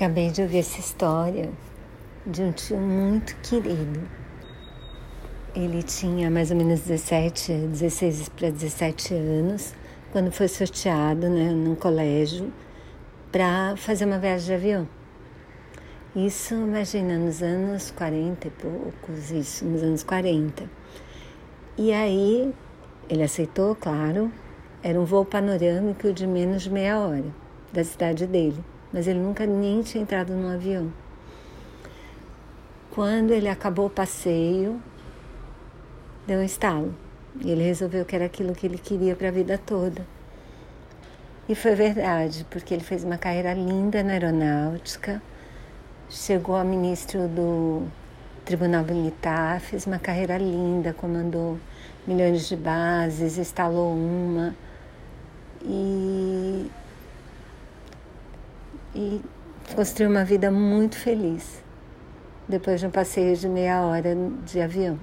[0.00, 1.50] Acabei de ouvir essa história
[2.26, 4.00] de um tio muito querido.
[5.54, 9.74] Ele tinha mais ou menos 17, 16 para 17 anos,
[10.10, 12.50] quando foi sorteado né, num colégio
[13.30, 14.88] para fazer uma viagem de avião.
[16.16, 20.64] Isso, imagina, nos anos 40 e poucos, isso, nos anos 40.
[21.76, 22.50] E aí,
[23.06, 24.32] ele aceitou, claro,
[24.82, 27.26] era um voo panorâmico de menos de meia hora
[27.70, 30.92] da cidade dele mas ele nunca nem tinha entrado num avião.
[32.90, 34.80] Quando ele acabou o passeio,
[36.26, 36.94] deu um estalo.
[37.40, 40.04] E ele resolveu que era aquilo que ele queria para a vida toda.
[41.48, 45.20] E foi verdade, porque ele fez uma carreira linda na aeronáutica,
[46.08, 47.88] chegou a ministro do
[48.44, 51.58] Tribunal Militar, fez uma carreira linda, comandou
[52.06, 54.54] milhões de bases, instalou uma.
[55.62, 56.39] E
[58.94, 59.20] e
[59.74, 61.62] construir uma vida muito feliz
[62.48, 64.98] depois de um passeio de meia hora de avião.